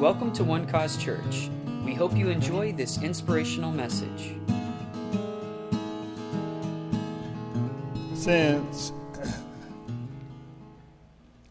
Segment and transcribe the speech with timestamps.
[0.00, 1.48] Welcome to One Cause Church.
[1.84, 4.34] We hope you enjoy this inspirational message.
[8.14, 8.92] Since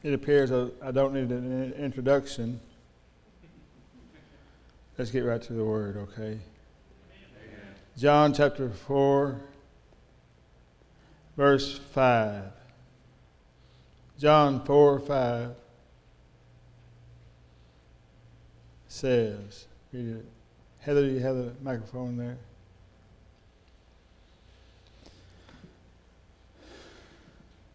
[0.03, 2.59] it appears I don't need an introduction,
[4.97, 6.37] let's get right to the word, okay?
[7.97, 9.39] John chapter 4,
[11.37, 12.43] verse 5.
[14.19, 15.55] John 4 5
[18.93, 20.25] says, read it.
[20.79, 22.37] Heather, you have the microphone there?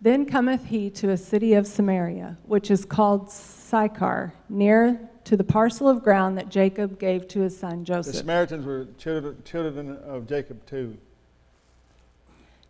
[0.01, 5.43] Then cometh he to a city of Samaria, which is called Sychar, near to the
[5.43, 8.13] parcel of ground that Jacob gave to his son Joseph.
[8.13, 10.97] The Samaritans were children, children of Jacob too.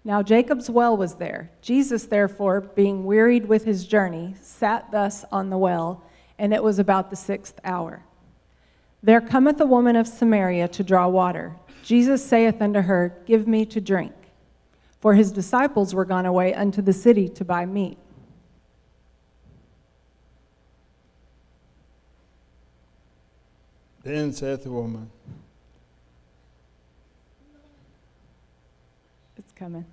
[0.05, 1.51] Now Jacob's well was there.
[1.61, 6.03] Jesus, therefore, being wearied with his journey, sat thus on the well,
[6.39, 8.05] and it was about the sixth hour.
[9.03, 11.55] There cometh a woman of Samaria to draw water.
[11.83, 14.13] Jesus saith unto her, Give me to drink.
[15.01, 17.99] For his disciples were gone away unto the city to buy meat.
[24.03, 25.11] Then saith the woman,
[29.37, 29.85] It's coming.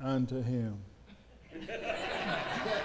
[0.00, 0.78] Unto him.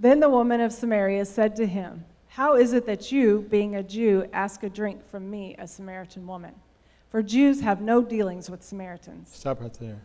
[0.00, 3.82] Then the woman of Samaria said to him, How is it that you, being a
[3.82, 6.54] Jew, ask a drink from me, a Samaritan woman?
[7.10, 9.34] For Jews have no dealings with Samaritans.
[9.34, 10.00] Stop right there.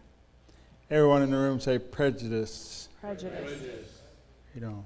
[0.89, 2.89] Everyone in the room say prejudice.
[3.02, 4.02] Prejudice.
[4.55, 4.86] You know.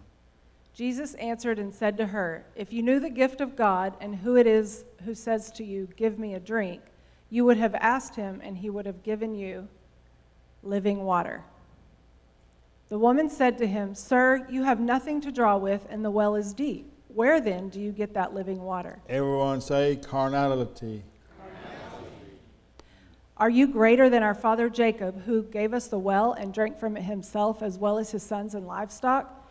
[0.74, 4.36] Jesus answered and said to her, If you knew the gift of God and who
[4.36, 6.82] it is who says to you, Give me a drink,
[7.30, 9.70] you would have asked him, and he would have given you
[10.64, 11.44] living water.
[12.90, 16.36] The woman said to him, Sir, you have nothing to draw with, and the well
[16.36, 16.92] is deep.
[17.10, 19.00] Where then do you get that living water?
[19.10, 21.04] Everyone say carnality.
[23.38, 26.98] Are you greater than our father Jacob, who gave us the well and drank from
[26.98, 29.48] it himself, as well as his sons and livestock?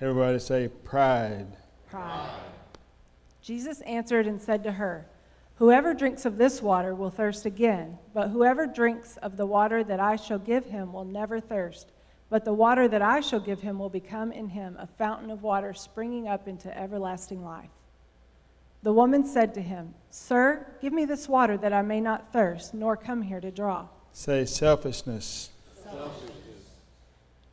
[0.00, 1.46] Everybody say pride.
[1.88, 2.30] Pride.
[3.42, 5.06] Jesus answered and said to her,
[5.56, 10.00] Whoever drinks of this water will thirst again, but whoever drinks of the water that
[10.00, 11.92] I shall give him will never thirst.
[12.28, 15.42] But the water that I shall give him will become in him a fountain of
[15.42, 17.70] water springing up into everlasting life.
[18.82, 22.74] The woman said to him, Sir, give me this water that I may not thirst,
[22.74, 23.88] nor come here to draw.
[24.12, 25.50] Say selfishness.
[25.82, 26.32] selfishness.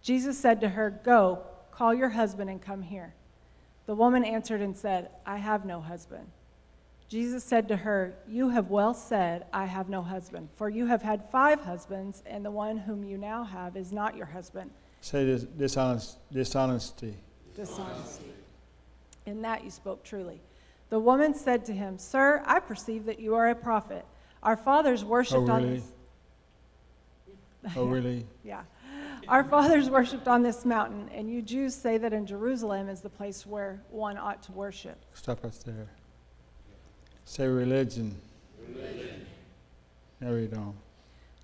[0.02, 3.14] Jesus said to her, Go, call your husband and come here.
[3.86, 6.28] The woman answered and said, I have no husband.
[7.14, 11.04] Jesus said to her, You have well said, I have no husband, for you have
[11.04, 14.72] had five husbands, and the one whom you now have is not your husband.
[15.02, 17.16] Say this, dishonest, dishonesty.
[17.56, 18.34] Dishonesty.
[19.28, 20.42] In that you spoke truly.
[20.90, 24.08] The woman said to him, Sir, I perceive that you are a prophet.
[24.42, 25.68] Our fathers worshipped oh, really?
[25.68, 25.86] on this.
[27.78, 28.26] Oh, really?
[28.44, 28.64] yeah.
[29.28, 33.10] Our fathers worshipped on this mountain, and you Jews say that in Jerusalem is the
[33.10, 34.98] place where one ought to worship.
[35.14, 35.90] Stop us there.
[37.26, 38.16] Say religion.
[38.68, 39.26] Religion.
[40.20, 40.74] Now read on.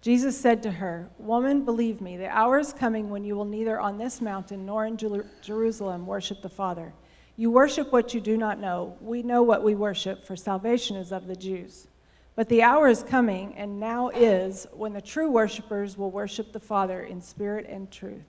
[0.02, 3.80] Jesus said to her, Woman, believe me, the hour is coming when you will neither
[3.80, 6.94] on this mountain nor in Jer- Jerusalem worship the Father.
[7.36, 8.98] You worship what you do not know.
[9.02, 11.88] We know what we worship, for salvation is of the Jews.
[12.36, 16.60] But the hour is coming, and now is, when the true worshippers will worship the
[16.60, 18.24] Father in spirit and truth.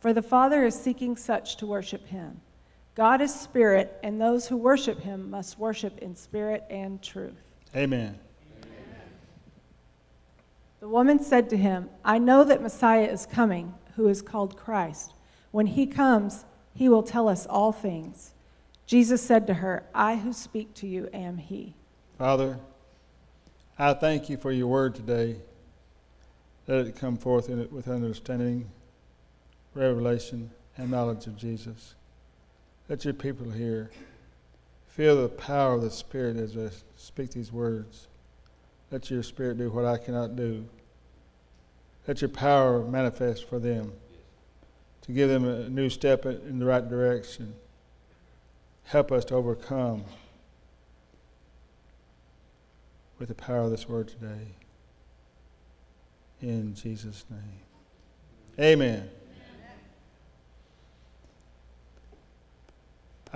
[0.00, 2.40] For the Father is seeking such to worship him.
[2.94, 7.34] God is spirit, and those who worship him must worship in spirit and truth.
[7.74, 8.18] Amen.
[10.78, 15.14] The woman said to him, I know that Messiah is coming, who is called Christ.
[15.50, 16.44] When he comes,
[16.74, 18.32] he will tell us all things.
[18.86, 21.74] Jesus said to her, I who speak to you am he.
[22.18, 22.58] Father,
[23.78, 25.36] I thank you for your word today.
[26.68, 28.70] Let it come forth it with understanding,
[29.74, 31.94] revelation, and knowledge of Jesus.
[32.88, 33.90] Let your people here
[34.86, 38.08] feel the power of the Spirit as I speak these words.
[38.90, 40.66] Let your Spirit do what I cannot do.
[42.06, 43.92] Let your power manifest for them
[45.02, 47.54] to give them a new step in the right direction.
[48.84, 50.04] Help us to overcome
[53.18, 54.56] with the power of this word today.
[56.40, 58.60] In Jesus' name.
[58.60, 59.08] Amen.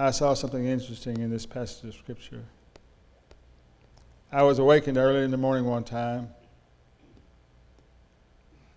[0.01, 2.45] I saw something interesting in this passage of Scripture.
[4.31, 6.29] I was awakened early in the morning one time.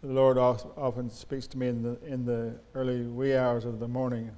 [0.02, 3.88] The Lord often speaks to me in the, in the early wee hours of the
[3.88, 4.32] morning.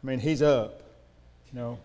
[0.00, 0.82] I mean, He's up,
[1.52, 1.80] you know.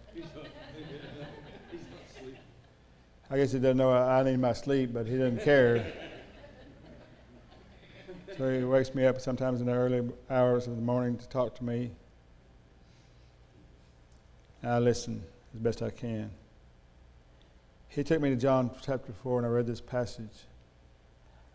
[3.31, 5.91] I guess He doesn't know I need my sleep, but He doesn't care.
[8.37, 11.55] So He wakes me up sometimes in the early hours of the morning to talk
[11.55, 11.89] to me.
[14.65, 15.21] And I listen
[15.53, 16.31] as best I can.
[17.87, 20.47] He took me to John chapter 4, and I read this passage.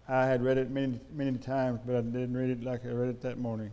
[0.08, 3.08] I had read it many, many times, but I didn't read it like I read
[3.08, 3.72] it that morning.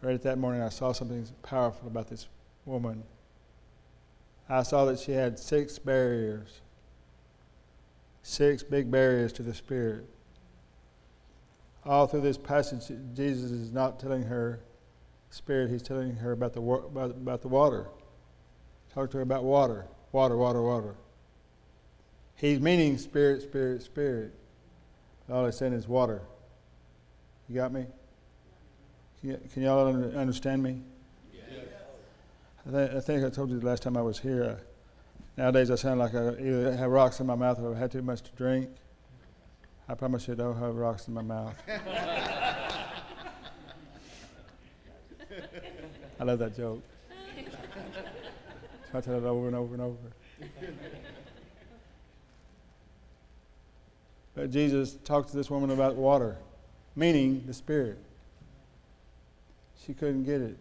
[0.00, 2.28] I read it that morning, I saw something powerful about this
[2.66, 3.02] woman.
[4.48, 6.60] I saw that she had six barriers,
[8.22, 10.06] six big barriers to the Spirit.
[11.84, 14.60] All through this passage, Jesus is not telling her
[15.30, 17.88] Spirit, he's telling her about the, about, about the water.
[18.94, 20.94] Talk to her about water, water, water, water.
[22.34, 24.34] He's meaning spirit, spirit, spirit.
[25.30, 26.22] All he's saying is water.
[27.48, 27.86] You got me?
[29.22, 30.80] Can y'all understand me?
[31.32, 31.44] Yes.
[32.66, 34.44] I, th- I, think I told you the last time I was here.
[34.44, 34.56] Uh,
[35.36, 38.02] nowadays, I sound like I either have rocks in my mouth or I've had too
[38.02, 38.70] much to drink.
[39.88, 41.54] I promise you, I don't have rocks in my mouth.
[46.18, 46.82] I love that joke.
[48.90, 49.96] So I tell it over and over and over.
[54.34, 56.38] But Jesus talked to this woman about water,
[56.94, 57.98] meaning the Spirit.
[59.84, 60.56] She couldn't get it.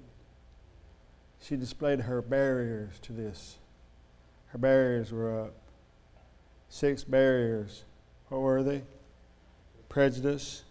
[1.40, 3.58] She displayed her barriers to this.
[4.48, 5.54] Her barriers were up.
[6.68, 7.84] Six barriers.
[8.30, 8.81] What were they?
[9.88, 10.64] Prejudice.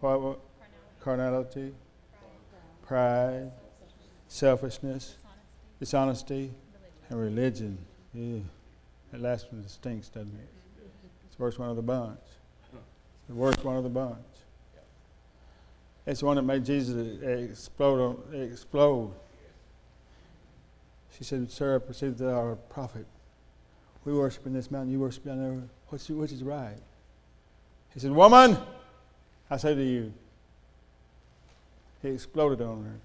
[0.00, 0.20] What?
[0.20, 0.40] what?
[1.00, 1.72] Carnality.
[2.86, 3.50] Pride.
[4.28, 5.16] Selfishness.
[5.80, 6.52] Dishonesty.
[7.08, 7.78] And religion.
[8.14, 8.38] Yeah.
[9.10, 10.48] That last one stinks, doesn't it?
[11.26, 12.20] It's the worst one of the bunch.
[13.28, 14.16] The worst one of the bunch.
[16.06, 18.32] It's the one that made Jesus explode.
[18.32, 19.12] explode.
[21.16, 23.06] She said, Sir, I perceive that our prophet.
[24.04, 25.62] We worship in this mountain, you worship down there.
[25.88, 26.78] What's, which is right?
[27.92, 28.56] He said, Woman,
[29.50, 30.12] I say to you.
[32.02, 33.00] He exploded on her.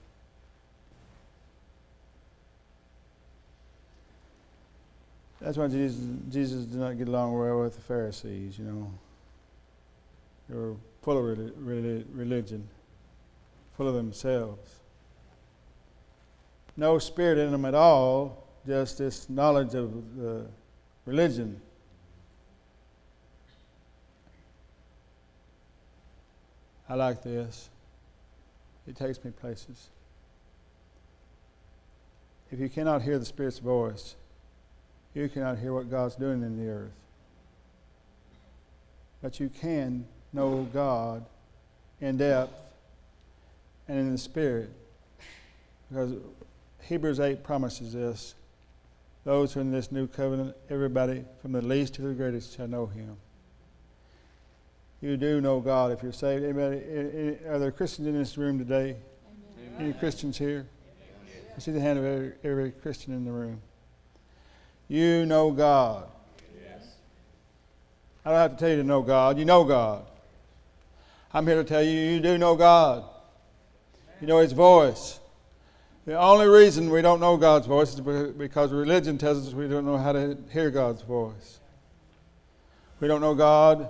[5.45, 6.01] That's why Jesus,
[6.31, 8.91] Jesus did not get along well with the Pharisees, you know.
[10.49, 12.67] They were full of religion
[13.77, 14.79] full of themselves.
[16.75, 20.47] No spirit in them at all, just this knowledge of the
[21.05, 21.61] religion.
[26.89, 27.69] I like this.
[28.87, 29.89] It takes me places.
[32.51, 34.15] If you cannot hear the Spirit's voice,
[35.15, 36.91] you cannot hear what God's doing in the earth.
[39.21, 41.25] But you can know God
[42.01, 42.53] in depth
[43.87, 44.69] and in the Spirit.
[45.89, 46.13] Because
[46.81, 48.35] Hebrews 8 promises this
[49.23, 52.67] those who are in this new covenant, everybody from the least to the greatest shall
[52.67, 53.17] know him.
[55.01, 56.43] You do know God if you're saved.
[56.43, 56.77] Anybody,
[57.47, 58.97] are there Christians in this room today?
[59.65, 59.75] Amen.
[59.79, 60.67] Any Christians here?
[61.55, 63.61] I see the hand of every, every Christian in the room.
[64.87, 66.07] You know God.
[66.61, 66.83] Yes.
[68.23, 69.39] I don't have to tell you to know God.
[69.39, 70.05] You know God.
[71.33, 73.03] I'm here to tell you, you do know God.
[74.21, 75.19] You know His voice.
[76.05, 79.85] The only reason we don't know God's voice is because religion tells us we don't
[79.85, 81.59] know how to hear God's voice.
[82.99, 83.89] We don't know God.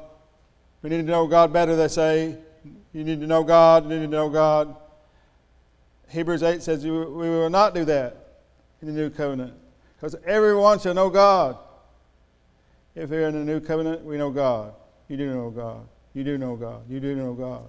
[0.81, 2.37] We need to know God better, they say.
[2.93, 4.75] You need to know God, you need to know God.
[6.07, 8.37] Hebrews 8 says we will not do that
[8.81, 9.53] in the new covenant
[10.05, 11.57] because everyone shall know God.
[12.93, 14.75] If we're in the new covenant, we know God.
[15.07, 15.87] You do know God.
[16.13, 16.83] You do know God.
[16.87, 17.63] You do know God.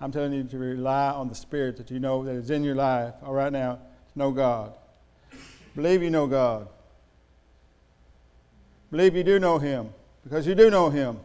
[0.00, 2.74] I'm telling you to rely on the Spirit that you know that is in your
[2.74, 4.72] life all right now to know God.
[5.74, 6.68] Believe you know God.
[8.90, 9.90] Believe you do know Him
[10.24, 11.20] because you do know Him.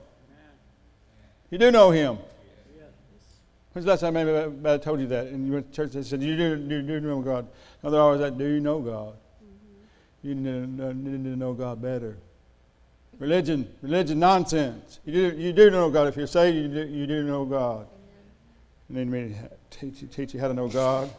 [1.50, 2.18] You do know Him.
[3.72, 4.18] When's the last time
[4.68, 5.28] I told you that?
[5.28, 7.48] And you went to church and said, You do, you do know God.
[7.82, 9.16] No, they're always like, Do you know God?
[10.24, 12.18] You need to, know God better.
[13.18, 15.00] Religion, religion, nonsense.
[15.06, 16.08] You do, you do know God.
[16.08, 17.88] If you're saved, you do, you do know God.
[18.90, 19.36] Need me to
[19.70, 21.10] teach you, teach you how to know God.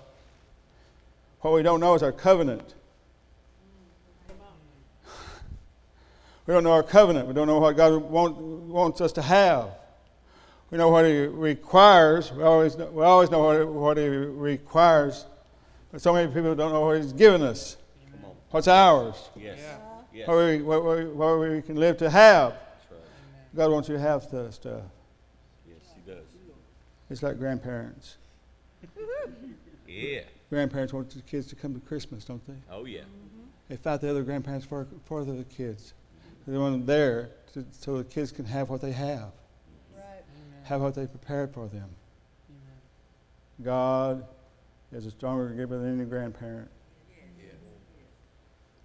[1.41, 2.75] What we don't know is our covenant.
[6.45, 7.29] We don't know our covenant.
[7.29, 9.71] We don't know what God want, wants us to have.
[10.73, 12.33] We know what He requires.
[12.33, 15.25] We always know, we always know what, what He requires.
[15.93, 17.77] But so many people don't know what He's given us.
[18.53, 19.31] What's ours?
[19.35, 19.59] Yes.
[20.13, 20.29] Yes.
[20.29, 22.53] where we, where, where, where we can live to have.
[22.53, 23.57] That's right.
[23.57, 24.53] God wants you to have stuff.
[24.53, 24.83] stuff.
[25.67, 26.25] Yes, he does.
[27.11, 28.17] It's like grandparents.
[29.89, 30.21] Yeah.
[30.49, 32.55] Grandparents want the kids to come to Christmas, don't they?
[32.71, 33.01] Oh, yeah.
[33.01, 33.43] Mm-hmm.
[33.69, 35.93] They fight the other grandparents for, for the kids.
[36.47, 39.33] They want them there to, so the kids can have what they have,
[39.95, 40.23] right.
[40.65, 41.91] have what they prepared for them.
[43.63, 44.25] God
[44.93, 46.71] is a stronger giver than any grandparent.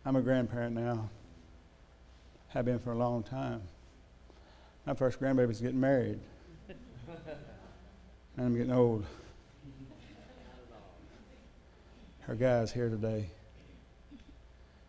[0.07, 1.09] I'm a grandparent now.
[2.47, 3.61] Have been for a long time.
[4.85, 6.17] My first grandbaby's getting married.
[8.37, 9.05] and I'm getting old.
[12.21, 13.27] Her guy's here today.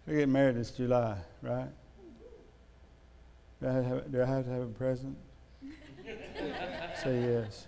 [0.07, 1.71] We get married this July, right?
[3.61, 5.19] Do I have, do I have to have a present?
[7.03, 7.67] Say yes.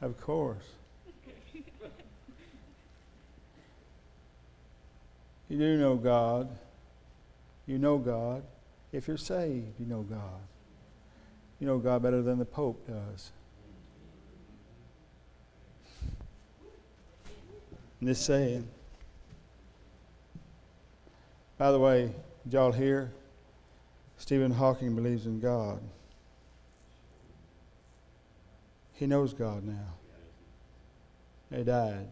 [0.00, 0.64] Of course.
[5.52, 6.48] You do know God.
[7.66, 8.42] You know God.
[8.90, 10.40] If you're saved, you know God.
[11.60, 13.32] You know God better than the Pope does.
[18.00, 18.66] And this saying,
[21.58, 22.12] by the way,
[22.50, 23.12] y'all hear?
[24.16, 25.82] Stephen Hawking believes in God.
[28.94, 29.92] He knows God now.
[31.54, 32.08] He died.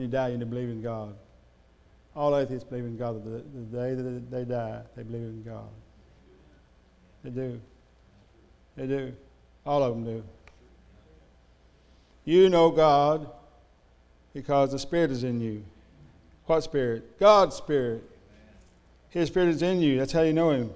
[0.00, 1.14] When you die, you believe in God.
[2.16, 3.22] All atheists believe in God.
[3.22, 5.68] The, the day that they die, they believe in God.
[7.22, 7.60] They do.
[8.78, 9.12] They do.
[9.66, 10.24] All of them do.
[12.24, 13.28] You know God
[14.32, 15.62] because the Spirit is in you.
[16.46, 17.20] What Spirit?
[17.20, 18.02] God's Spirit.
[19.10, 19.98] His Spirit is in you.
[19.98, 20.70] That's how you know Him.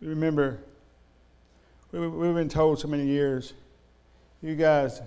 [0.00, 0.60] Remember,
[1.90, 3.54] we, we've been told so many years,
[4.40, 5.02] you guys,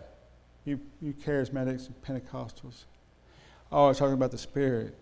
[0.66, 2.86] you, you charismatics and Pentecostals,
[3.72, 4.96] always talking about the Spirit.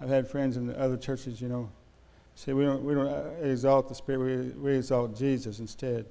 [0.00, 1.70] I've had friends in other churches, you know,
[2.34, 6.06] say we don't, we don't uh, exalt the Spirit, we, we exalt Jesus instead.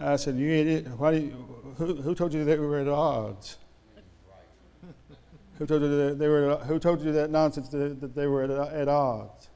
[0.00, 2.88] I said, you idiot, why do you, who, who told you that we were at
[2.88, 3.58] odds?
[5.58, 6.56] who told you that they were?
[6.56, 9.50] Who told you that nonsense that, that they were at, at odds?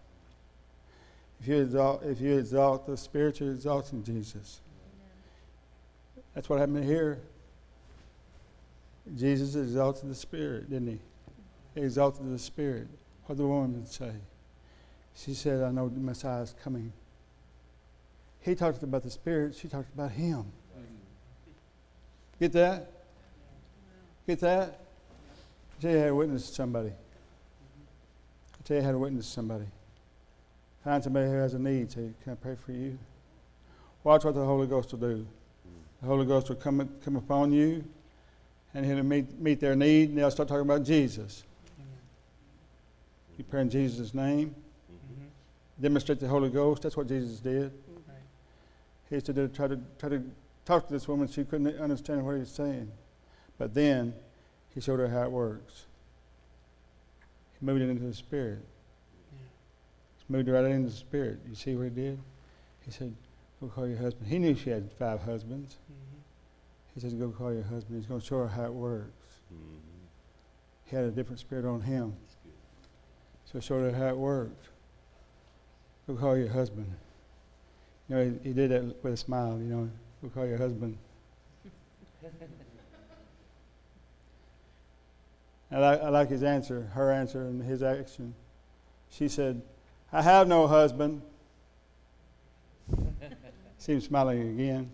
[1.41, 4.61] If you exalt, if you exalt the Spirit, you're exalting Jesus.
[6.35, 7.21] That's what happened here.
[9.17, 10.99] Jesus exalted the Spirit, didn't he?
[11.75, 12.89] He exalted the Spirit.
[13.27, 14.13] What the woman say?
[15.15, 16.93] She said, I know the Messiah is coming.
[18.41, 20.45] He talked about the Spirit, she talked about him.
[22.41, 22.91] Get that?
[24.27, 24.81] Get that?
[25.79, 26.91] I tell you how to witness somebody.
[26.91, 29.67] I tell you how to witness somebody.
[30.85, 31.91] Find somebody who has a need.
[31.91, 32.99] Say, Can I pray for you?
[34.05, 35.27] Watch what the Holy Ghost will do.
[36.01, 37.85] The Holy Ghost will come, come upon you
[38.75, 41.45] and he'll meet, meet their need, and they'll start talking about Jesus.
[43.37, 45.25] You pray in Jesus' name, mm-hmm.
[45.81, 46.83] demonstrate the Holy Ghost.
[46.83, 47.73] That's what Jesus did.
[49.09, 50.23] He used to do, try to try to
[50.65, 51.29] talk to this woman.
[51.29, 52.91] She couldn't understand what he was saying,
[53.57, 54.13] but then
[54.75, 55.87] he showed her how it works.
[57.59, 58.65] He moved it into the spirit.
[59.33, 61.39] He moved it right into the spirit.
[61.49, 62.19] You see what he did?
[62.85, 63.15] He said,
[63.61, 65.77] "Go call your husband." He knew she had five husbands.
[65.91, 66.18] Mm-hmm.
[66.99, 69.29] He says, "Go call your husband." He's going to show her how it works.
[69.55, 69.77] Mm-hmm.
[70.87, 72.17] He had a different spirit on him,
[73.45, 74.67] so he showed her how it worked.
[76.09, 76.93] Go call your husband.
[78.09, 79.59] You know, he, he did that with a smile.
[79.59, 79.89] You know,
[80.23, 80.99] go call your husband.
[85.71, 88.35] I like, I like his answer, her answer, and his action.
[89.09, 89.63] She said,
[90.13, 91.23] I have no husband.
[93.79, 94.91] See him smiling again.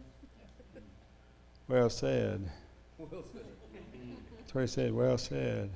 [1.69, 2.51] Well said.
[2.99, 4.93] That's what he said.
[4.93, 5.71] Well said.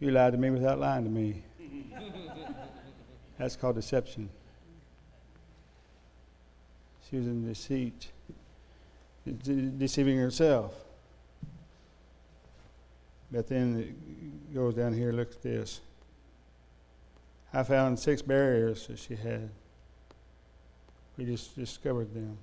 [0.00, 1.42] You lied to me without lying to me.
[3.38, 4.30] That's called deception.
[7.08, 8.08] She was in deceit,
[9.24, 10.74] de- deceiving herself.
[13.30, 15.80] But then it goes down here, look at this.
[17.52, 19.50] I found six barriers that she had.
[21.16, 22.38] We just discovered them.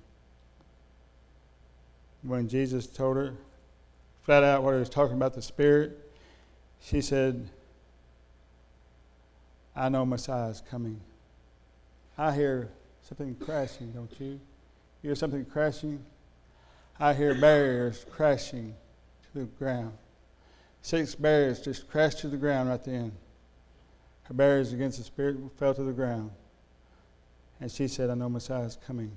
[2.24, 3.34] When Jesus told her
[4.22, 5.98] flat out what he was talking about the Spirit,
[6.80, 7.48] she said,
[9.76, 11.00] I know Messiah is coming.
[12.16, 12.70] I hear
[13.02, 14.40] something crashing, don't you?
[15.02, 16.02] You hear something crashing?
[16.98, 18.74] I hear barriers crashing
[19.24, 19.92] to the ground.
[20.80, 23.12] Six barriers just crashed to the ground right then.
[24.22, 26.30] Her barriers against the Spirit fell to the ground.
[27.60, 29.12] And she said, I know Messiah is coming.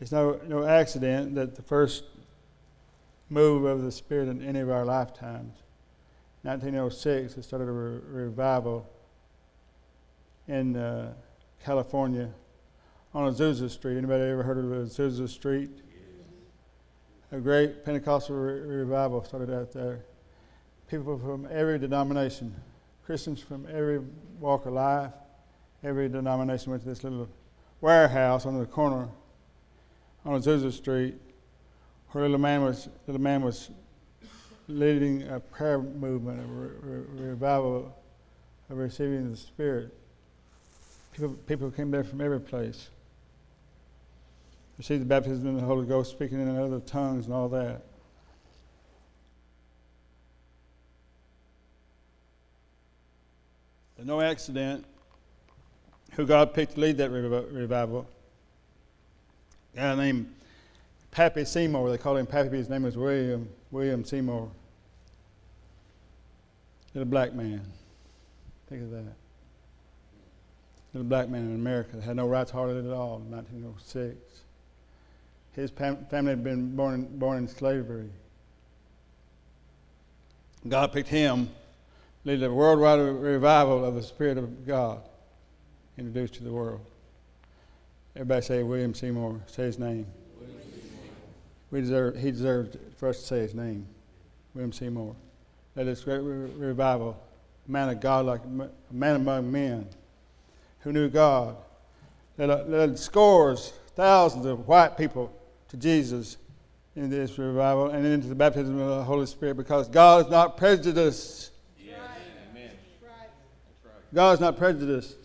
[0.00, 2.04] It's no, no accident that the first
[3.28, 5.58] move of the Spirit in any of our lifetimes.
[6.42, 8.88] 1906, it started a re- revival
[10.48, 11.12] in uh,
[11.62, 12.30] California
[13.12, 13.98] on Azusa Street.
[13.98, 15.70] Anybody ever heard of Azusa Street?
[17.30, 20.00] A great Pentecostal re- revival started out there.
[20.88, 22.54] People from every denomination,
[23.04, 24.00] Christians from every
[24.40, 25.12] walk of life,
[25.84, 27.28] every denomination went to this little
[27.82, 29.08] warehouse on the corner
[30.24, 31.14] on Azusa Street,
[32.10, 33.70] where a little man was little man was
[34.68, 37.96] leading a prayer movement, a re- re- revival
[38.68, 39.92] of receiving the Spirit.
[41.12, 42.88] People, people came there from every place.
[44.78, 47.82] Received the baptism in the Holy Ghost, speaking in other tongues and all that.
[54.02, 54.86] No accident
[56.12, 58.08] who God picked to lead that revival.
[59.74, 60.34] Guy named
[61.10, 61.90] Pappy Seymour.
[61.90, 62.56] They called him Pappy.
[62.56, 64.50] His name was William William Seymour.
[66.94, 67.62] Little black man.
[68.68, 69.14] Think of that.
[70.92, 74.16] Little black man in America that had no rights hardly at all in 1906.
[75.52, 78.10] His pam- family had been born born in slavery.
[80.68, 81.48] God picked him,
[82.24, 85.00] lead a worldwide revival of the Spirit of God
[85.96, 86.80] introduced to the world.
[88.16, 89.40] Everybody say William Seymour.
[89.46, 90.06] Say his name.
[91.70, 93.86] We deserve, he deserved for us to say his name.
[94.54, 95.14] William Seymour.
[95.76, 97.16] That is great re- revival.
[97.68, 99.86] A man of God, like a man among men
[100.80, 101.56] who knew God.
[102.36, 105.32] Led, led scores, thousands of white people
[105.68, 106.36] to Jesus
[106.96, 110.56] in this revival and into the baptism of the Holy Spirit because God is not
[110.56, 111.52] prejudiced.
[114.12, 115.19] God is not prejudiced.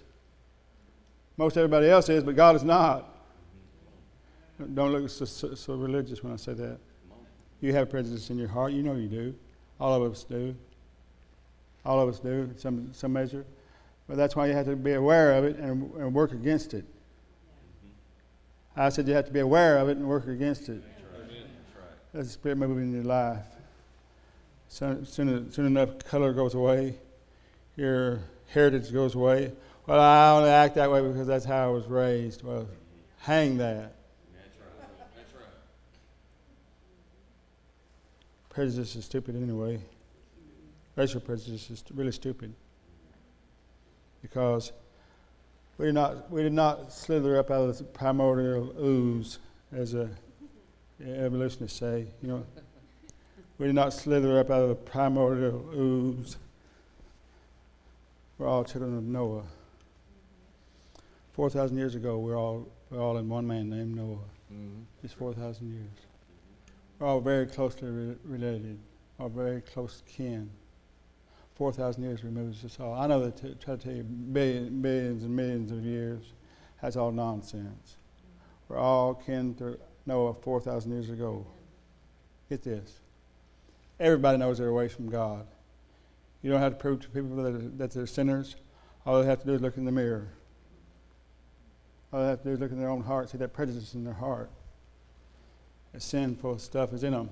[1.38, 3.15] Most everybody else is, but God is not.
[4.74, 6.77] Don't look so, so, so, religious when I say that.
[7.60, 8.72] You have prejudice in your heart.
[8.72, 9.36] You know you do.
[9.80, 10.56] All of us do.
[11.86, 13.45] All of us do, some, some measure.
[14.08, 16.86] But that's why you have to be aware of it and, and work against it.
[18.76, 20.82] I said you have to be aware of it and work against it.
[22.13, 23.45] That's the spirit moving in your life.
[24.67, 26.98] Soon, soon enough, color goes away.
[27.76, 29.52] Your heritage goes away.
[29.88, 32.43] Well, I only act that way because that's how I was raised.
[32.43, 32.67] Well,
[33.19, 33.93] hang that.
[34.34, 34.98] That's right.
[35.15, 35.43] That's right.
[38.50, 39.80] Prejudice is stupid anyway.
[40.95, 42.54] Racial prejudice is really stupid
[44.24, 44.71] because
[45.78, 49.38] we did not we did not slither up out of the primordial ooze,
[49.71, 50.10] as a
[51.06, 52.08] evolutionists say.
[52.24, 52.45] You know,
[53.60, 56.38] we did not slither up out of the primordial ooze.
[58.39, 59.43] We're all children of Noah.
[61.36, 64.19] Four thousand years ago, we're all we're all in one man named Noah.
[64.54, 64.84] Mm-hmm.
[65.02, 66.08] Just four thousand years.
[66.98, 68.80] We're all very closely re- related,
[69.19, 70.50] all very close kin.
[71.56, 72.93] Four thousand years removes us all.
[72.93, 76.24] I know that to try to tell you billion, billions and millions of years,
[76.82, 77.98] that's all nonsense.
[78.69, 81.45] We're all kin to Noah four thousand years ago.
[82.48, 83.02] Get this.
[84.00, 85.45] Everybody knows they're away from God.
[86.41, 88.56] You don't have to prove to people that, that they're sinners.
[89.06, 90.30] All they have to do is look in the mirror.
[92.15, 93.93] Oh, all they have to do is look in their own heart, see that prejudice
[93.93, 94.49] in their heart.
[95.91, 97.30] That sinful stuff is in them.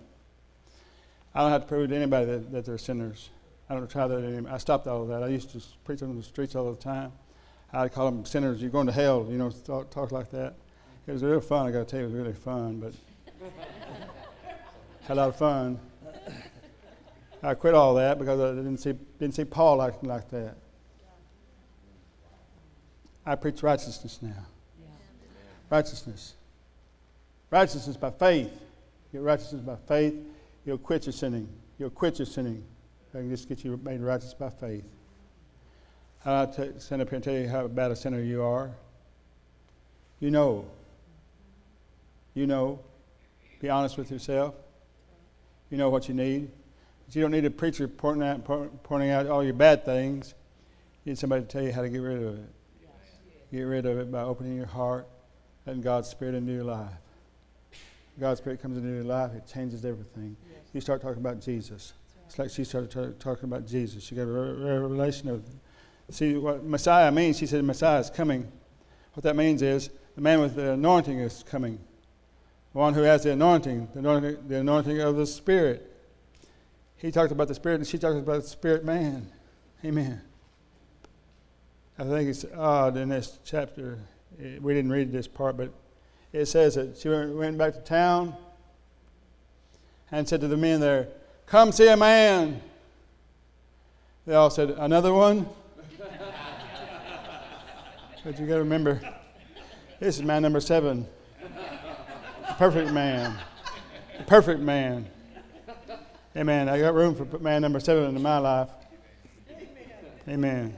[1.34, 3.30] I don't have to prove to anybody that, that they're sinners.
[3.70, 4.52] I don't try that anymore.
[4.52, 5.24] I stopped all of that.
[5.24, 7.14] I used to preach on the streets all the time.
[7.72, 8.62] I'd call them sinners.
[8.62, 9.26] You're going to hell.
[9.30, 10.54] You know, talk, talk like that.
[11.08, 11.66] It was real fun.
[11.66, 12.82] I got to tell you, it was really fun.
[12.82, 12.94] But
[15.04, 15.80] had a lot of fun.
[17.42, 20.56] I quit all that because I didn't see didn't see Paul acting like that.
[23.26, 24.46] I preach righteousness now.
[25.74, 26.36] Righteousness.
[27.50, 28.52] Righteousness by faith.
[29.12, 30.14] Get righteousness by faith.
[30.68, 31.50] You'll quit your sinning.
[31.80, 32.64] You'll quit your sinning.
[33.12, 34.84] I can just get you made righteous by faith.
[36.26, 38.70] I'll t- stand up here and tell you how bad a sinner you are.
[40.20, 40.68] You know.
[42.36, 42.80] You know.
[43.60, 44.54] Be honest with yourself.
[45.72, 46.52] You know what you need.
[47.08, 48.46] But you don't need a preacher pointing out,
[48.84, 50.36] pointing out all your bad things.
[51.04, 52.50] You need somebody to tell you how to get rid of it.
[53.52, 55.08] Get rid of it by opening your heart,
[55.66, 56.92] letting God's Spirit into your life.
[58.20, 60.36] God's Spirit comes into your life, it changes everything.
[60.74, 61.94] You start talking about Jesus.
[62.26, 64.04] It's like she started t- talking about Jesus.
[64.04, 65.44] She got a re- revelation of,
[66.10, 67.38] see what Messiah means.
[67.38, 68.52] She said Messiah is coming.
[69.14, 71.80] What that means is the man with the anointing is coming.
[72.74, 75.92] The one who has the anointing, the anointing, the anointing of the Spirit.
[76.98, 79.28] He talked about the Spirit, and she talked about the Spirit man.
[79.86, 80.22] Amen.
[82.00, 84.00] I think it's odd in this chapter.
[84.42, 85.72] Eh, We didn't read this part, but
[86.32, 88.36] it says that she went back to town
[90.12, 91.08] and said to the men there,
[91.46, 92.62] Come see a man.
[94.26, 95.48] They all said, Another one?
[98.24, 99.02] but you got to remember,
[100.00, 101.06] this is man number seven.
[102.58, 103.38] Perfect man.
[104.28, 105.08] Perfect man.
[106.36, 106.70] Amen.
[106.70, 108.70] I got room for man number seven in my life.
[110.28, 110.78] Amen.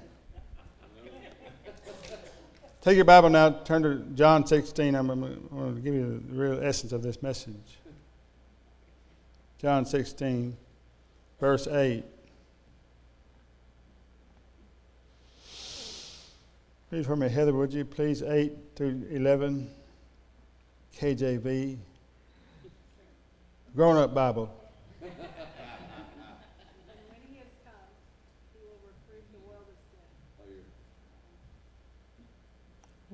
[2.85, 4.93] Take your Bible now, turn to John 16.
[4.93, 7.79] I'm going to give you the real essence of this message.
[9.57, 10.55] John 16,
[11.39, 12.03] verse 8.
[16.91, 18.21] Read for me, Heather, would you please?
[18.21, 19.67] 8 through 11,
[20.95, 21.77] KJV.
[23.75, 24.55] Grown up Bible.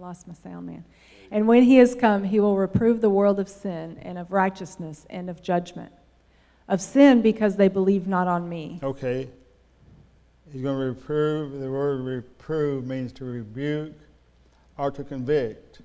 [0.01, 0.83] Lost my sound man.
[1.29, 5.05] And when he has come, he will reprove the world of sin and of righteousness
[5.11, 5.91] and of judgment.
[6.67, 8.79] Of sin because they believe not on me.
[8.81, 9.29] Okay.
[10.51, 11.59] He's going to reprove.
[11.59, 13.93] The word reprove means to rebuke
[14.75, 15.81] or to convict.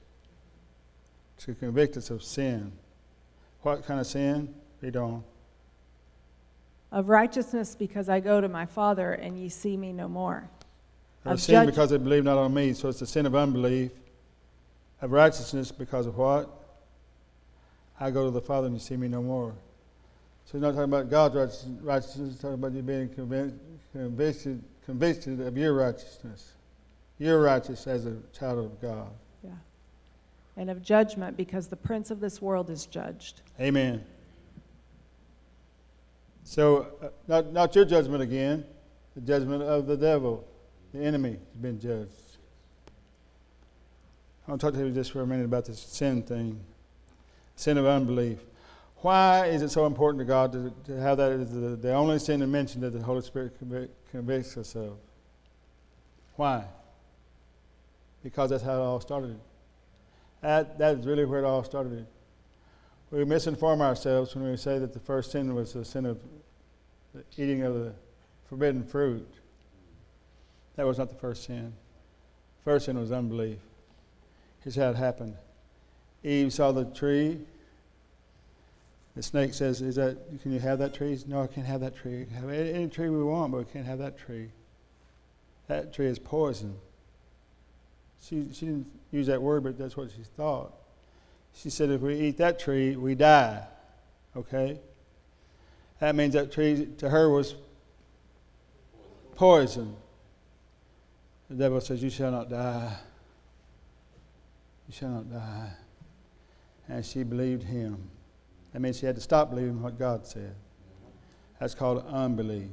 [1.40, 2.72] To convict us of sin.
[3.60, 4.54] What kind of sin?
[4.80, 5.24] Read on.
[6.90, 10.48] Of righteousness because I go to my Father and ye see me no more.
[11.26, 12.72] Of, Of sin judg- because they believe not on me.
[12.72, 13.90] So it's the sin of unbelief.
[15.00, 16.48] Of righteousness because of what?
[17.98, 19.54] I go to the Father and you see me no more.
[20.46, 23.56] So he's not talking about God's righteousness, righteousness he's talking about you being convinced,
[23.92, 26.52] convicted, convicted of your righteousness.
[27.18, 29.08] You're righteous as a child of God.
[29.42, 29.50] Yeah.
[30.56, 33.40] And of judgment because the prince of this world is judged.
[33.60, 34.04] Amen.
[36.44, 38.64] So, uh, not, not your judgment again,
[39.16, 40.46] the judgment of the devil,
[40.92, 42.12] the enemy has been judged.
[44.46, 46.60] I want to talk to you just for a minute about this sin thing
[47.56, 48.38] sin of unbelief.
[48.96, 52.18] Why is it so important to God to, to have that as the, the only
[52.18, 54.98] sin to mention that the Holy Spirit convic- convicts us of?
[56.36, 56.64] Why?
[58.22, 59.38] Because that's how it all started.
[60.42, 62.06] That, that is really where it all started.
[63.10, 66.18] We misinform ourselves when we say that the first sin was the sin of
[67.14, 67.94] the eating of the
[68.48, 69.32] forbidden fruit.
[70.74, 71.72] That was not the first sin.
[72.64, 73.58] First sin was unbelief.
[74.66, 75.36] Here's how it happened.
[76.24, 77.38] Eve saw the tree.
[79.14, 80.18] The snake says, "Is that?
[80.42, 82.26] Can you have that tree?" No, I can't have that tree.
[82.28, 84.50] We have any, any tree we want, but we can't have that tree.
[85.68, 86.80] That tree is poison.
[88.20, 90.72] She she didn't use that word, but that's what she thought.
[91.54, 93.64] She said, if we eat that tree, we die.
[94.36, 94.80] Okay?
[96.00, 97.54] That means that tree to her was
[99.36, 99.94] poison.
[101.48, 102.96] The devil says, You shall not die.
[104.88, 105.70] You shall not die.
[106.88, 108.10] And she believed him.
[108.72, 110.54] That means she had to stop believing what God said.
[111.58, 112.70] That's called unbelief.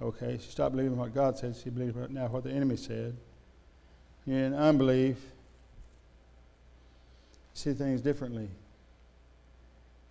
[0.00, 0.38] Okay?
[0.40, 1.56] She stopped believing what God said.
[1.56, 3.16] She believed now what the enemy said.
[4.26, 5.16] In unbelief,
[7.54, 8.48] see things differently.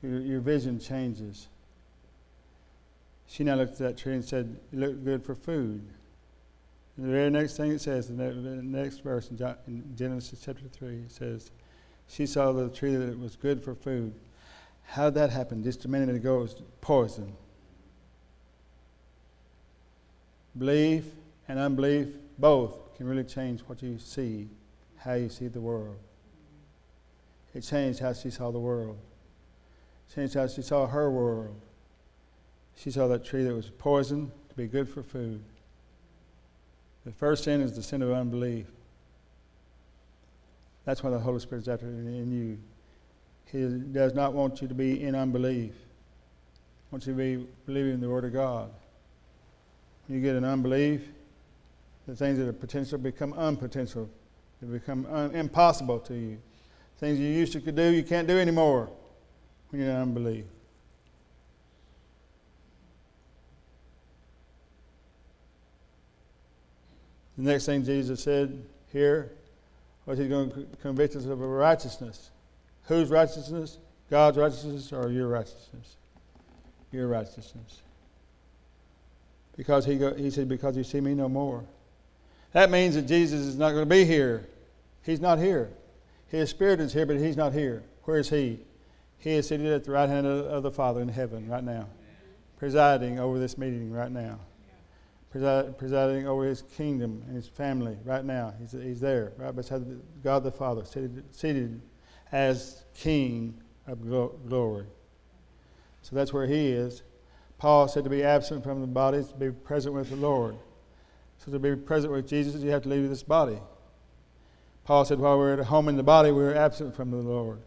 [0.02, 1.48] Your, your vision changes.
[3.28, 5.84] She now looked at that tree and said, It looked good for food.
[6.98, 10.42] The very next thing it says, the ne- the next verse in, Jo- in Genesis
[10.44, 11.52] chapter 3, it says,
[12.08, 14.16] She saw the tree that it was good for food.
[14.84, 15.64] How that happen?
[15.64, 17.34] Just a minute ago, it was poison.
[20.58, 21.06] Belief
[21.48, 22.08] and unbelief,
[22.40, 24.50] both, can really change what you see,
[24.96, 25.98] how you see the world.
[27.54, 28.98] It changed how she saw the world.
[30.16, 31.62] Changed how she saw her world.
[32.76, 35.44] She saw that tree that was poison to be good for food.
[37.08, 38.66] The first sin is the sin of unbelief.
[40.84, 42.58] That's why the Holy Spirit is after in you.
[43.50, 45.72] He does not want you to be in unbelief.
[45.72, 48.70] He wants you to be believing the Word of God.
[50.06, 51.08] When you get in unbelief,
[52.10, 54.10] the things that are potential become unpotential.
[54.62, 56.38] They become un- impossible to you.
[56.98, 58.90] Things you used to could do, you can't do anymore
[59.70, 60.44] when you're in unbelief.
[67.38, 69.32] The next thing Jesus said here
[70.06, 72.32] was he's going to convict us of righteousness.
[72.84, 73.78] Whose righteousness?
[74.10, 75.98] God's righteousness or your righteousness?
[76.92, 77.82] Your righteousness.
[79.56, 81.64] Because he, go, he said, Because you see me no more.
[82.54, 84.48] That means that Jesus is not going to be here.
[85.04, 85.70] He's not here.
[86.28, 87.84] His Spirit is here, but He's not here.
[88.04, 88.60] Where is He?
[89.20, 91.88] He is seated at the right hand of, the Father in heaven right now,
[92.58, 94.40] presiding over this meeting right now,
[95.32, 98.54] presiding over His kingdom and His family right now.
[98.60, 99.86] He's, he's there, right beside
[100.24, 101.82] God the Father, seated, seated
[102.32, 104.86] as King of glo- glory.
[106.02, 107.04] So that's where he is.
[107.58, 110.56] Paul said to be absent from the body is to be present with the Lord.
[111.38, 113.60] So to be present with Jesus, you have to leave this body.
[114.84, 117.60] Paul said while we're at home in the body, we're absent from the Lord.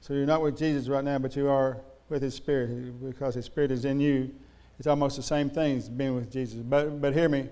[0.00, 3.44] So you're not with Jesus right now, but you are with his spirit because his
[3.44, 4.34] spirit is in you.
[4.82, 6.56] It's almost the same thing as being with Jesus.
[6.56, 7.48] But, but hear me.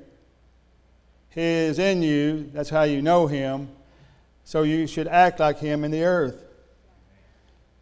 [1.29, 2.51] He is in you.
[2.53, 3.69] That's how you know him.
[4.43, 6.43] So you should act like him in the earth.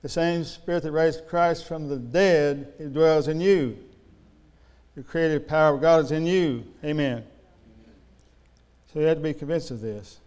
[0.02, 3.78] The same spirit that raised Christ from the dead it dwells in you.
[4.94, 6.66] The creative power of God is in you.
[6.84, 7.24] Amen.
[8.92, 10.20] So you have to be convinced of this.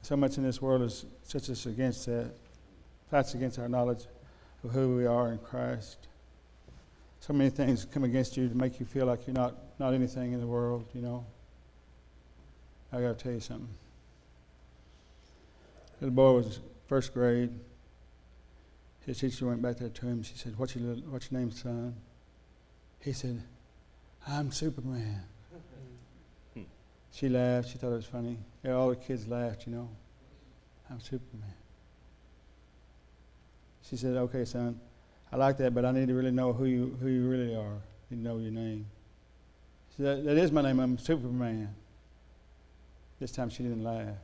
[0.00, 2.30] So much in this world is such us against that.
[3.10, 4.06] Fights against our knowledge
[4.64, 5.98] of who we are in Christ.
[7.26, 10.32] So many things come against you to make you feel like you're not, not anything
[10.32, 11.26] in the world, you know.
[12.92, 13.68] I got to tell you something.
[16.00, 17.50] Little boy was first grade.
[19.04, 20.22] His teacher went back there to him.
[20.22, 21.96] She said, "What's your what's your name, son?"
[23.00, 23.42] He said,
[24.26, 25.22] "I'm Superman."
[27.12, 27.70] she laughed.
[27.70, 28.38] She thought it was funny.
[28.62, 29.66] Yeah, all the kids laughed.
[29.66, 29.88] You know,
[30.90, 31.54] I'm Superman.
[33.88, 34.80] She said, "Okay, son,
[35.36, 37.78] I like that, but I need to really know who you who you really are.
[38.10, 38.86] You know your name."
[39.94, 40.80] She said, "That is my name.
[40.80, 41.74] I'm Superman."
[43.20, 44.16] This time she didn't laugh.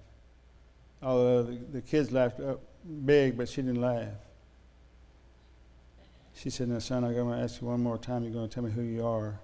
[1.02, 2.60] Although the, the kids laughed up
[3.04, 4.08] big, but she didn't laugh.
[6.34, 8.22] She said, Now, son, I'm going to ask you one more time.
[8.22, 9.38] You're going to tell me who you are.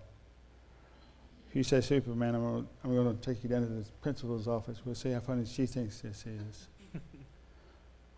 [1.49, 3.85] If you say Superman, I'm going, to, I'm going to take you down to the
[4.03, 4.81] principal's office.
[4.85, 6.69] We'll see how funny she thinks this is.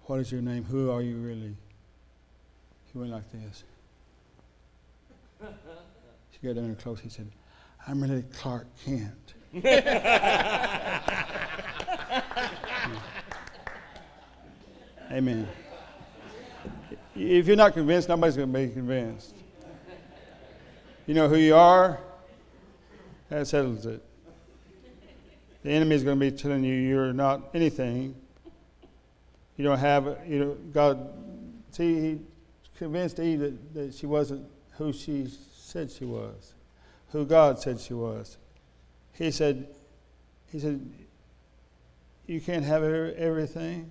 [0.06, 0.64] what is your name?
[0.64, 1.56] Who are you really?
[2.92, 3.64] He went like this.
[6.32, 7.00] She got down there close.
[7.00, 7.30] He said,
[7.86, 9.34] I'm really Clark Kent.
[15.12, 15.48] Amen.
[17.16, 19.34] If you're not convinced, nobody's going to be convinced.
[21.06, 21.98] You know who you are?
[23.28, 24.02] That settles it.
[25.62, 28.14] The enemy is going to be telling you you're not anything.
[29.56, 31.12] You don't have, you know, God.
[31.72, 32.18] See, he
[32.80, 34.42] convinced Eve that, that she wasn't
[34.78, 36.54] who she said she was,
[37.10, 38.38] who God said she was.
[39.12, 39.68] He said,
[40.50, 40.80] he said,
[42.26, 43.90] you can't have everything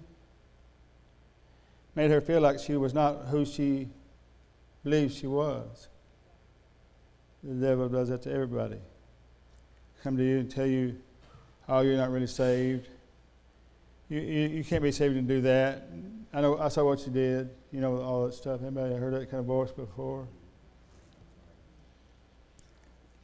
[1.93, 3.89] made her feel like she was not who she
[4.83, 5.87] believed she was.
[7.43, 8.79] The devil does that to everybody.
[10.01, 10.95] Come to you and tell you,
[11.67, 12.87] oh, you're not really saved.
[14.09, 15.87] You, you, you can't be saved and do that.
[16.33, 18.61] I know I saw what you did, you know, all that stuff.
[18.61, 20.27] Anybody heard that kind of voice before?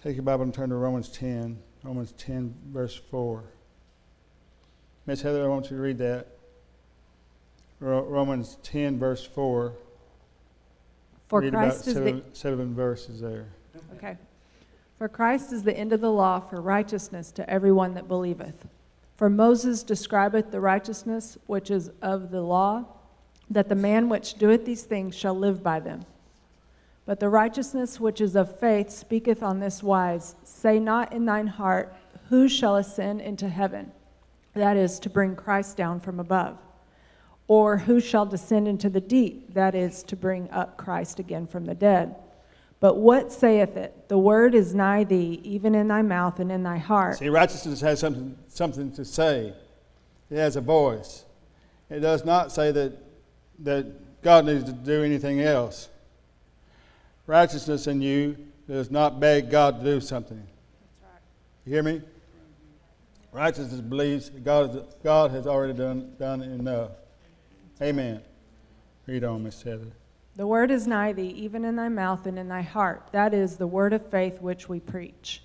[0.04, 1.58] Take your Bible and turn to Romans 10.
[1.84, 3.44] Romans 10, verse 4.
[5.08, 6.28] Miss Heather, I want you to read that.
[7.80, 9.74] Romans 10, verse 4.
[11.28, 13.48] For Read Christ is seven, the seven verses there.
[13.96, 14.18] okay.
[14.98, 18.68] For Christ is the end of the law for righteousness to everyone that believeth.
[19.16, 22.86] For Moses describeth the righteousness which is of the law,
[23.50, 26.06] that the man which doeth these things shall live by them.
[27.06, 31.48] But the righteousness which is of faith speaketh on this wise Say not in thine
[31.48, 31.96] heart,
[32.30, 33.92] Who shall ascend into heaven?
[34.54, 36.58] That is, to bring Christ down from above.
[37.48, 39.54] Or who shall descend into the deep?
[39.54, 42.16] That is, to bring up Christ again from the dead.
[42.86, 44.10] But what saith it?
[44.10, 47.18] The word is nigh thee, even in thy mouth and in thy heart.
[47.18, 49.56] See, righteousness has something, something to say,
[50.30, 51.26] it has a voice.
[51.90, 52.96] It does not say that,
[53.64, 55.90] that God needs to do anything else.
[57.26, 60.46] Righteousness in you does not beg God to do something.
[61.66, 62.04] You hear me?
[63.32, 66.92] Righteousness believes God, God has already done, done enough.
[67.82, 68.22] Amen.
[69.08, 69.92] Read on, Miss Heather.
[70.38, 73.08] The word is nigh thee, even in thy mouth and in thy heart.
[73.14, 75.42] That is the word of faith which we preach.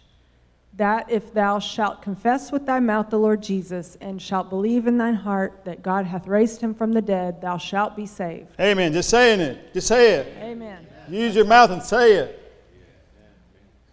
[0.76, 4.98] That if thou shalt confess with thy mouth the Lord Jesus, and shalt believe in
[4.98, 8.48] thine heart that God hath raised him from the dead, thou shalt be saved.
[8.58, 8.92] Amen.
[8.92, 9.72] Just saying it.
[9.74, 10.36] Just say it.
[10.38, 10.86] Amen.
[11.08, 12.36] Use your mouth and say it.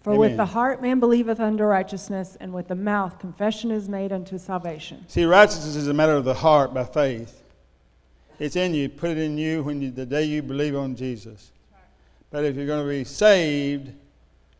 [0.01, 0.19] For Amen.
[0.19, 4.37] with the heart man believeth unto righteousness, and with the mouth confession is made unto
[4.37, 5.05] salvation.
[5.07, 7.43] See, righteousness is a matter of the heart by faith.
[8.39, 8.89] It's in you.
[8.89, 11.51] Put it in you when you, the day you believe on Jesus.
[12.29, 13.91] But if you're going to be saved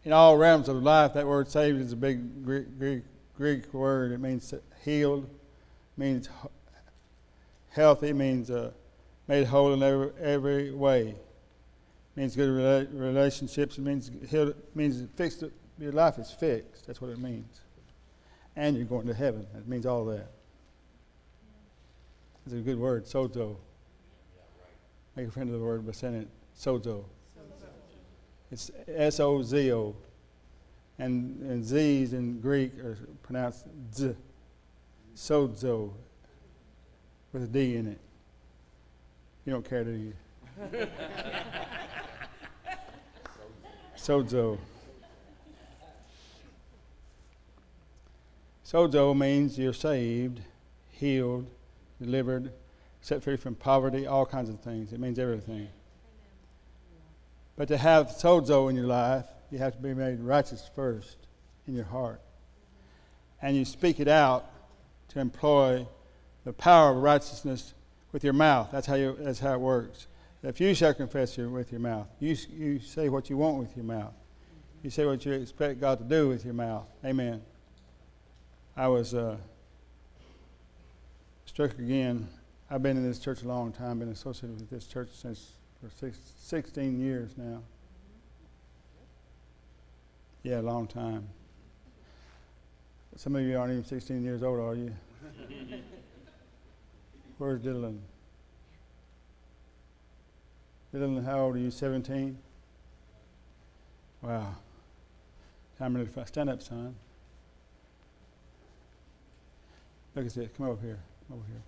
[0.04, 3.04] in all realms of life, that word saved is a big Greek, Greek,
[3.36, 4.12] Greek word.
[4.12, 5.30] It means healed,
[5.96, 6.30] means
[7.70, 8.72] healthy, means uh,
[9.28, 11.16] made whole in every, every way.
[12.16, 13.78] Means good rela- relationships.
[13.78, 15.44] It means healed, means fixed.
[15.78, 16.88] Your life is fixed.
[16.88, 17.62] That's what it means.
[18.56, 19.46] And you're going to heaven.
[19.56, 20.32] It means all that.
[22.46, 23.58] It's a good word, sozo.
[25.18, 27.04] Make a friend of the word by saying it, sozo.
[28.52, 29.96] It's S O Z O.
[31.00, 34.14] And, and Z's in Greek are pronounced Z.
[35.16, 35.92] Sozo.
[37.34, 38.00] With a D in it.
[39.44, 40.14] You don't care, do you?
[43.98, 44.60] Sozo.
[48.64, 50.42] Sozo means you're saved,
[50.92, 51.48] healed,
[52.00, 52.52] delivered,
[53.08, 54.92] set free from poverty, all kinds of things.
[54.92, 55.70] It means everything.
[57.56, 61.16] But to have sozo in your life, you have to be made righteous first
[61.68, 62.20] in your heart.
[63.42, 64.52] And you speak it out
[65.10, 65.88] to employ
[66.44, 67.74] the power of righteousness
[68.12, 68.70] with your mouth.
[68.74, 70.08] That's how, you, that's how it works.
[70.44, 73.86] If you shall confess with your mouth, you, you say what you want with your
[73.86, 74.14] mouth.
[74.84, 76.86] You say what you expect God to do with your mouth.
[77.06, 77.42] Amen.
[78.76, 79.38] I was uh,
[81.46, 82.28] struck again.
[82.70, 85.90] I've been in this church a long time, been associated with this church since for
[85.90, 87.62] six, 16 years now.
[90.44, 91.30] Yeah, a long time.
[93.16, 94.94] Some of you aren't even 16 years old, are you?
[97.38, 98.00] Where's Dylan?
[100.94, 101.72] Dylan, how old are you?
[101.72, 102.38] 17?
[104.22, 104.56] Wow.
[105.78, 106.96] Time to stand up, son.
[110.16, 110.50] Look at this.
[110.58, 111.00] Come over here.
[111.32, 111.62] Over here.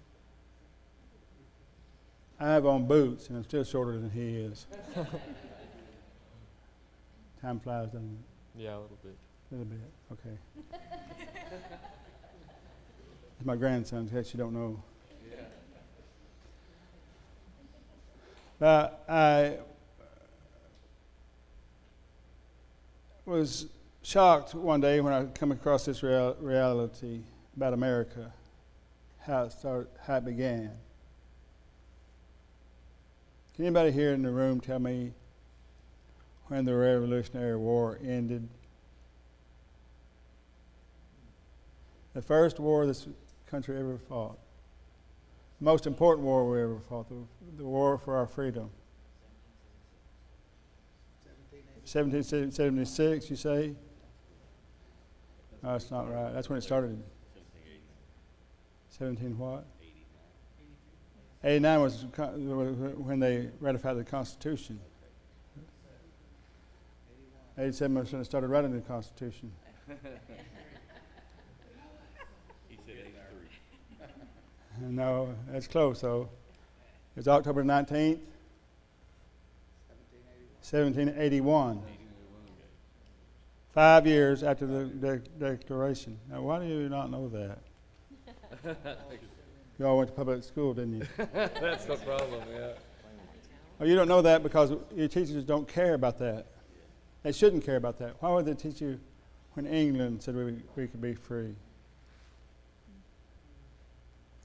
[2.39, 4.65] I have on boots, and I'm still shorter than he is.
[7.41, 8.17] Time flies, doesn't
[8.55, 8.61] it?
[8.61, 9.17] Yeah, a little bit.
[9.51, 9.79] A little bit.
[10.13, 10.37] Okay.
[13.37, 14.81] It's my grandson, in case you don't know.
[18.59, 19.57] But I
[23.25, 23.67] was
[24.01, 27.21] shocked one day when I come across this real, reality
[27.55, 28.33] about America,
[29.19, 30.71] how it started, how it began.
[33.59, 35.11] Can anybody here in the room tell me
[36.47, 38.47] when the Revolutionary War ended?
[42.13, 43.09] The first war this
[43.47, 44.39] country ever fought.
[45.59, 47.15] The most important war we ever fought, the,
[47.57, 48.69] the war for our freedom.
[51.83, 53.75] 1776, you say?
[55.61, 56.33] No, that's not right.
[56.33, 57.03] That's when it started.
[58.87, 59.65] 17 what?
[61.43, 62.05] 89 was
[62.97, 64.79] when they ratified the Constitution.
[67.57, 69.51] 87 was when they started writing the Constitution.
[69.87, 69.93] He
[72.85, 74.87] said eighty-three.
[74.89, 76.29] No, that's close though.
[77.17, 78.19] It's October 19th,
[80.61, 81.81] 1781.
[83.73, 85.17] Five years after the de-
[85.57, 86.17] Declaration.
[86.29, 87.59] Now, why do you not know that?
[89.79, 91.07] You all went to public school, didn't you?
[91.33, 92.73] That's the problem, yeah.
[93.79, 96.47] Oh, you don't know that because your teachers don't care about that.
[97.23, 98.15] They shouldn't care about that.
[98.19, 98.99] Why would they teach you
[99.53, 101.55] when England said we, we could be free?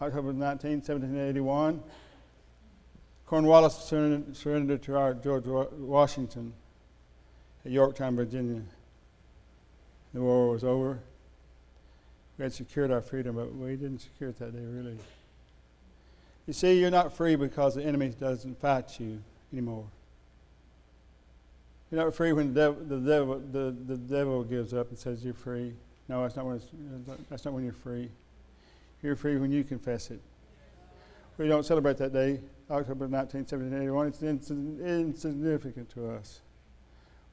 [0.00, 1.82] October 19, 1781,
[3.26, 6.52] Cornwallis surrendered, surrendered to our George Wa- Washington
[7.64, 8.62] at Yorktown, Virginia.
[10.12, 11.00] The war was over.
[12.38, 14.98] We had secured our freedom, but we didn't secure it that day, really.
[16.46, 19.87] You see, you're not free because the enemy doesn't fight you anymore.
[21.90, 25.24] You're not free when the devil, the devil, the, the devil gives up and says
[25.24, 25.72] you're free.
[26.09, 26.61] No, that's not, when
[27.30, 28.11] that's not when you're free.
[29.02, 30.20] You're free when you confess it.
[31.38, 34.07] We don't celebrate that day, October 19, 1781.
[34.09, 36.40] It's insignificant to us.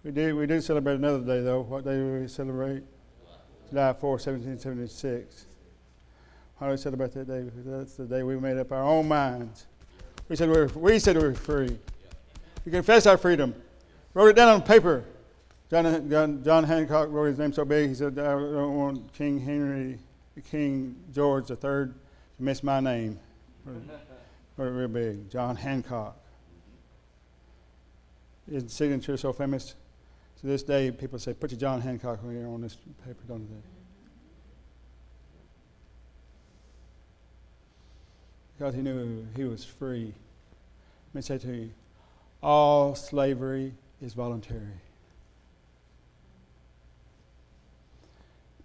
[0.03, 1.61] We do, we do celebrate another day, though.
[1.61, 2.83] What day do we celebrate?
[3.69, 5.45] July 4, 1776.
[6.61, 7.49] Why do we celebrate that day?
[7.65, 9.65] That's the day we made up our own minds.
[10.29, 11.75] We said we were, we said we were free.
[12.63, 13.55] We confessed our freedom.
[14.13, 15.03] Wrote it down on paper.
[15.71, 19.39] John, John, John Hancock wrote his name so big, he said, I don't want King
[19.39, 19.97] Henry,
[20.51, 21.93] King George III to
[22.37, 23.19] miss my name.
[23.65, 25.31] Wrote it real big.
[25.31, 26.15] John Hancock.
[28.47, 29.73] His signature is so famous.
[30.41, 33.70] To this day, people say, put your John Hancock on this paper, don't they?
[38.61, 40.13] Because he knew he was free.
[41.07, 41.71] Let me say to you,
[42.43, 44.79] all slavery is voluntary.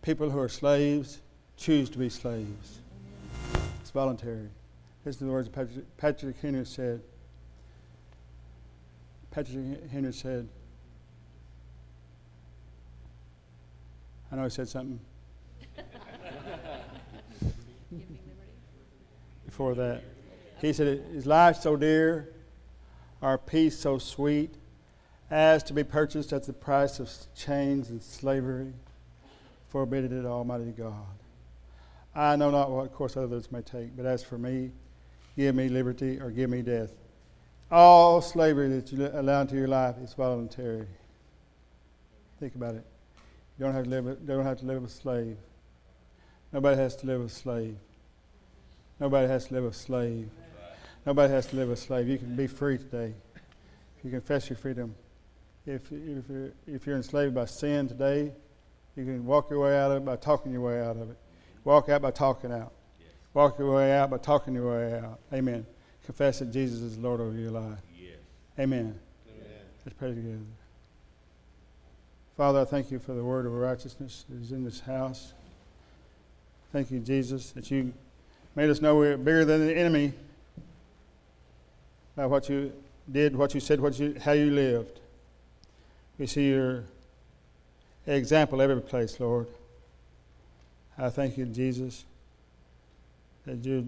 [0.03, 1.23] People who are slaves
[1.57, 2.81] choose to be slaves.
[3.81, 4.51] It's voluntary.
[5.07, 7.01] Listen to the words Patrick, Patrick Henry said.
[9.31, 10.47] Patrick Henry said,
[14.31, 15.01] I know he said something
[19.57, 20.03] before that.
[20.61, 22.29] He said, Is life so dear,
[23.23, 24.55] our peace so sweet,
[25.31, 28.75] as to be purchased at the price of chains and slavery,
[29.71, 31.07] forbid it, Almighty God.
[32.15, 34.73] I know not what course others may take, but as for me,
[35.37, 36.91] give me liberty or give me death.
[37.71, 40.87] All slavery that you allow into your life is voluntary.
[42.41, 42.85] Think about it.
[43.59, 45.39] You don't have to live, don't have to live a slave.
[46.53, 47.79] Nobody has to live a slave.
[48.99, 50.31] Nobody has to live a slave.
[51.05, 52.09] Nobody has to live a slave.
[52.09, 53.15] You can be free today.
[53.99, 54.95] If you confess your freedom.
[55.67, 58.33] If, if, you're, if you're enslaved by sin today,
[58.97, 61.17] you can walk your way out of it by talking your way out of it.
[61.65, 62.73] Walk out by talking out.
[63.35, 65.19] Walk your way out by talking your way out.
[65.33, 65.67] Amen.
[66.05, 67.79] Confess that Jesus is Lord over your life.
[68.59, 68.99] Amen.
[69.29, 69.49] Amen.
[69.85, 70.39] Let's pray together.
[72.37, 75.35] Father, I thank you for the word of righteousness that is in this house.
[76.73, 77.93] Thank you, Jesus, that you
[78.57, 80.15] made us know we're bigger than the enemy
[82.17, 82.73] by what you
[83.13, 84.99] did, what you said, what you, how you lived.
[86.19, 86.85] We see your
[88.07, 89.47] example every place, Lord.
[90.97, 92.07] I thank you, Jesus,
[93.45, 93.85] that your,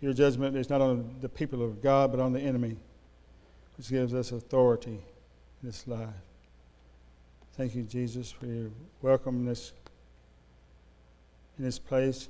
[0.00, 2.76] your judgment is not on the people of God, but on the enemy,
[3.76, 4.90] which gives us authority
[5.62, 6.08] in this life.
[7.52, 8.70] Thank you, Jesus, for your
[9.02, 9.70] welcomeness
[11.56, 12.28] in this place.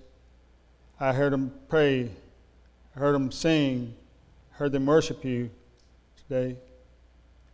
[1.00, 2.10] I heard them pray,
[2.96, 3.94] I heard them sing,
[4.52, 5.50] heard them worship you
[6.26, 6.56] today.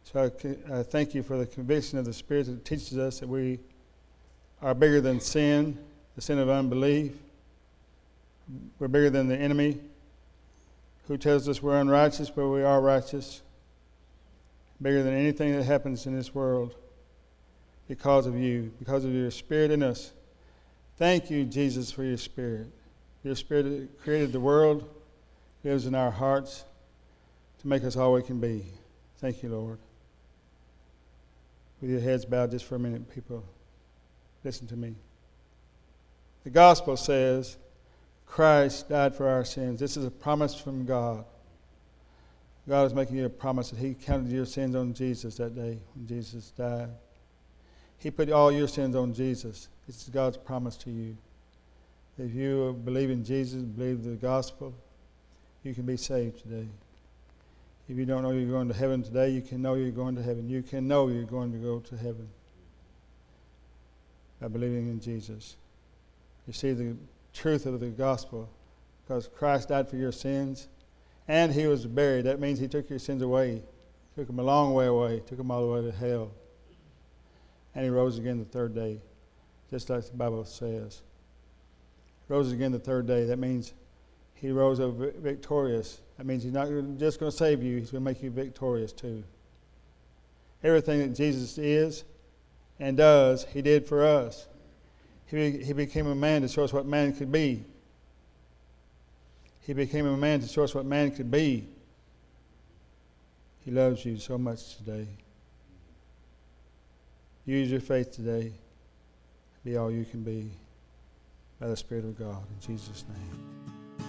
[0.04, 0.30] So
[0.70, 3.58] I, I, thank you for the conviction of the Spirit that teaches us that we
[4.62, 5.78] are bigger than sin,
[6.14, 7.12] the sin of unbelief.
[8.78, 9.78] We're bigger than the enemy
[11.06, 13.42] who tells us we're unrighteous, but we are righteous.
[14.80, 16.74] Bigger than anything that happens in this world
[17.88, 20.12] because of you, because of your Spirit in us.
[20.96, 22.68] Thank you, Jesus, for your Spirit.
[23.24, 24.88] Your Spirit created the world
[25.64, 26.64] lives in our hearts
[27.60, 28.66] to make us all we can be.
[29.18, 29.78] Thank you, Lord.
[31.80, 33.42] With your heads bowed just for a minute, people,
[34.44, 34.94] listen to me.
[36.44, 37.56] The gospel says
[38.26, 39.80] Christ died for our sins.
[39.80, 41.24] This is a promise from God.
[42.68, 45.78] God is making you a promise that He counted your sins on Jesus that day
[45.94, 46.90] when Jesus died.
[47.98, 49.68] He put all your sins on Jesus.
[49.86, 51.16] This is God's promise to you.
[52.18, 54.72] If you believe in Jesus, believe the gospel,
[55.62, 56.68] you can be saved today.
[57.88, 60.22] If you don't know you're going to heaven today, you can know you're going to
[60.22, 60.48] heaven.
[60.48, 62.28] You can know you're going to go to heaven
[64.40, 65.56] by believing in Jesus.
[66.46, 66.96] You see the
[67.32, 68.48] truth of the gospel
[69.02, 70.68] because Christ died for your sins
[71.26, 72.26] and he was buried.
[72.26, 73.62] That means he took your sins away,
[74.14, 76.30] took them a long way away, took them all the way to hell.
[77.74, 79.00] And he rose again the third day,
[79.70, 81.02] just like the Bible says.
[82.28, 83.24] Rose again the third day.
[83.24, 83.74] That means
[84.34, 86.00] he rose up victorious.
[86.16, 86.68] That means he's not
[86.98, 89.24] just going to save you, he's going to make you victorious too.
[90.62, 92.04] Everything that Jesus is
[92.80, 94.46] and does, he did for us.
[95.26, 97.64] He, he became a man to show us what man could be.
[99.60, 101.68] He became a man to show us what man could be.
[103.64, 105.08] He loves you so much today.
[107.46, 108.52] Use your faith today.
[109.64, 110.50] Be all you can be
[111.64, 112.42] by the Spirit of God.
[112.50, 114.06] In Jesus' name.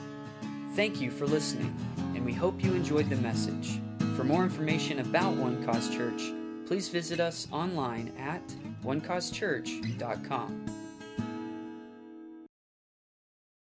[0.75, 1.73] Thank you for listening,
[2.13, 3.79] and we hope you enjoyed the message.
[4.17, 6.21] For more information about One Cause Church,
[6.67, 8.43] please visit us online at
[8.83, 10.84] onecausechurch.com.